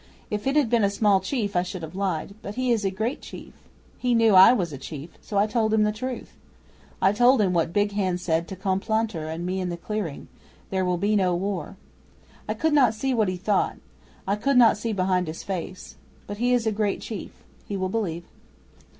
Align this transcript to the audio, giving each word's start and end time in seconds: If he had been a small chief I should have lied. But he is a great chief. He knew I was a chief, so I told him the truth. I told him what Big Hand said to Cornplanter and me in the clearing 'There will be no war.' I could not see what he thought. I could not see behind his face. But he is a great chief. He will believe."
If 0.31 0.45
he 0.45 0.53
had 0.55 0.67
been 0.67 0.83
a 0.83 0.89
small 0.89 1.19
chief 1.19 1.55
I 1.55 1.61
should 1.61 1.83
have 1.83 1.93
lied. 1.95 2.33
But 2.41 2.55
he 2.55 2.71
is 2.71 2.83
a 2.83 2.89
great 2.89 3.21
chief. 3.21 3.53
He 3.99 4.15
knew 4.15 4.33
I 4.33 4.51
was 4.51 4.73
a 4.73 4.79
chief, 4.79 5.11
so 5.21 5.37
I 5.37 5.45
told 5.45 5.71
him 5.75 5.83
the 5.83 5.91
truth. 5.91 6.33
I 6.99 7.11
told 7.11 7.39
him 7.39 7.53
what 7.53 7.71
Big 7.71 7.91
Hand 7.91 8.19
said 8.19 8.47
to 8.47 8.55
Cornplanter 8.55 9.27
and 9.31 9.45
me 9.45 9.59
in 9.61 9.69
the 9.69 9.77
clearing 9.77 10.27
'There 10.71 10.85
will 10.85 10.97
be 10.97 11.15
no 11.15 11.35
war.' 11.35 11.77
I 12.49 12.55
could 12.55 12.73
not 12.73 12.95
see 12.95 13.13
what 13.13 13.27
he 13.27 13.37
thought. 13.37 13.77
I 14.27 14.35
could 14.37 14.57
not 14.57 14.75
see 14.75 14.91
behind 14.91 15.27
his 15.27 15.43
face. 15.43 15.97
But 16.25 16.37
he 16.37 16.51
is 16.51 16.65
a 16.65 16.71
great 16.71 17.01
chief. 17.01 17.29
He 17.67 17.77
will 17.77 17.87
believe." 17.89 18.23